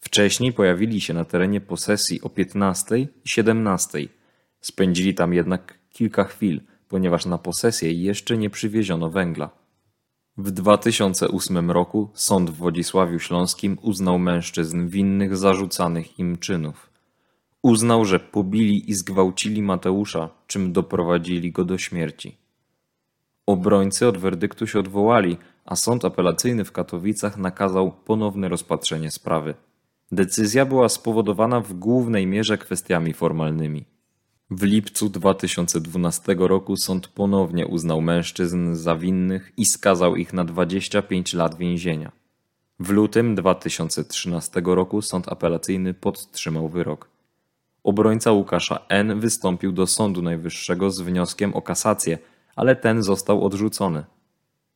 Wcześniej 0.00 0.52
pojawili 0.52 1.00
się 1.00 1.14
na 1.14 1.24
terenie 1.24 1.60
posesji 1.60 2.22
o 2.22 2.28
15 2.28 2.98
i 2.98 3.08
17. 3.24 3.98
Spędzili 4.60 5.14
tam 5.14 5.34
jednak 5.34 5.78
kilka 5.90 6.24
chwil, 6.24 6.60
ponieważ 6.88 7.26
na 7.26 7.38
posesję 7.38 7.92
jeszcze 7.92 8.38
nie 8.38 8.50
przywieziono 8.50 9.10
węgla. 9.10 9.59
W 10.42 10.50
2008 10.50 11.70
roku 11.70 12.10
sąd 12.14 12.50
w 12.50 12.56
Wodzisławiu 12.56 13.18
Śląskim 13.18 13.78
uznał 13.82 14.18
mężczyzn 14.18 14.88
winnych 14.88 15.36
zarzucanych 15.36 16.18
im 16.18 16.38
czynów. 16.38 16.90
Uznał, 17.62 18.04
że 18.04 18.20
pobili 18.20 18.90
i 18.90 18.94
zgwałcili 18.94 19.62
Mateusza, 19.62 20.28
czym 20.46 20.72
doprowadzili 20.72 21.52
go 21.52 21.64
do 21.64 21.78
śmierci. 21.78 22.36
Obrońcy 23.46 24.08
od 24.08 24.18
werdyktu 24.18 24.66
się 24.66 24.78
odwołali, 24.78 25.36
a 25.64 25.76
sąd 25.76 26.04
apelacyjny 26.04 26.64
w 26.64 26.72
Katowicach 26.72 27.36
nakazał 27.36 27.92
ponowne 27.92 28.48
rozpatrzenie 28.48 29.10
sprawy. 29.10 29.54
Decyzja 30.12 30.64
była 30.66 30.88
spowodowana 30.88 31.60
w 31.60 31.72
głównej 31.72 32.26
mierze 32.26 32.58
kwestiami 32.58 33.12
formalnymi. 33.12 33.84
W 34.52 34.62
lipcu 34.62 35.08
2012 35.08 36.36
roku 36.38 36.76
sąd 36.76 37.08
ponownie 37.08 37.66
uznał 37.66 38.00
mężczyzn 38.00 38.74
za 38.74 38.96
winnych 38.96 39.52
i 39.56 39.66
skazał 39.66 40.16
ich 40.16 40.32
na 40.32 40.44
25 40.44 41.34
lat 41.34 41.56
więzienia. 41.56 42.12
W 42.80 42.90
lutym 42.90 43.34
2013 43.34 44.62
roku 44.64 45.02
sąd 45.02 45.28
apelacyjny 45.28 45.94
podtrzymał 45.94 46.68
wyrok. 46.68 47.08
Obrońca 47.84 48.32
Łukasza 48.32 48.78
N. 48.88 49.20
wystąpił 49.20 49.72
do 49.72 49.86
Sądu 49.86 50.22
Najwyższego 50.22 50.90
z 50.90 51.00
wnioskiem 51.00 51.54
o 51.54 51.62
kasację, 51.62 52.18
ale 52.56 52.76
ten 52.76 53.02
został 53.02 53.44
odrzucony. 53.44 54.04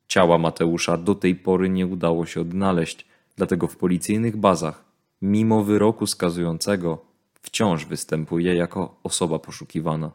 Ciała 0.09 0.39
Mateusza 0.39 0.97
do 0.97 1.15
tej 1.15 1.37
pory 1.37 1.69
nie 1.69 1.87
udało 1.87 2.27
się 2.27 2.41
odnaleźć, 2.41 3.07
dlatego 3.37 3.67
w 3.67 3.77
policyjnych 3.77 4.37
bazach, 4.37 4.85
mimo 5.23 5.65
wyroku 5.65 6.07
skazującego, 6.07 7.13
wciąż 7.45 7.85
występuje 7.85 8.55
jako 8.55 9.01
osoba 9.03 9.39
poszukiwana. 9.39 10.11